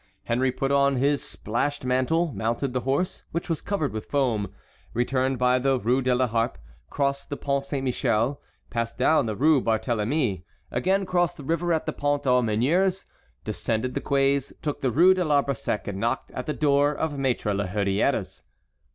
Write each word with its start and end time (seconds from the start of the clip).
Henry 0.23 0.51
put 0.51 0.71
on 0.71 0.95
his 0.95 1.23
splashed 1.23 1.85
mantle, 1.85 2.33
mounted 2.33 2.73
the 2.73 2.79
horse, 2.79 3.21
which 3.31 3.47
was 3.47 3.61
covered 3.61 3.93
with 3.93 4.07
foam, 4.09 4.51
returned 4.95 5.37
by 5.37 5.59
the 5.59 5.79
Rue 5.79 6.01
de 6.01 6.15
la 6.15 6.25
Harpe, 6.25 6.57
crossed 6.89 7.29
the 7.29 7.37
Pont 7.37 7.63
Saint 7.63 7.83
Michel, 7.83 8.41
passed 8.71 8.97
down 8.97 9.27
the 9.27 9.35
Rue 9.35 9.61
Barthélemy, 9.61 10.41
again 10.71 11.05
crossed 11.05 11.37
the 11.37 11.43
river 11.43 11.71
at 11.71 11.85
the 11.85 11.93
Pont 11.93 12.25
aux 12.25 12.41
Meuniers, 12.41 13.05
descended 13.43 13.93
the 13.93 14.01
quays, 14.01 14.51
took 14.63 14.81
the 14.81 14.89
Rue 14.89 15.13
de 15.13 15.23
l'Arbre 15.23 15.53
Sec, 15.55 15.87
and 15.87 15.99
knocked 15.99 16.31
at 16.31 16.47
the 16.47 16.53
door 16.53 16.95
of 16.95 17.11
Maître 17.11 17.55
la 17.55 17.67
Hurière's. 17.67 18.41